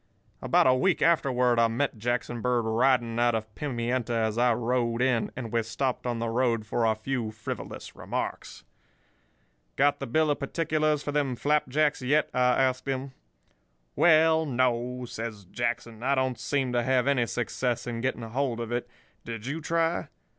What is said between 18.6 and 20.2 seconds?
it. Did you try?